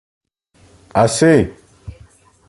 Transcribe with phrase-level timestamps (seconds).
[1.03, 1.53] Assez!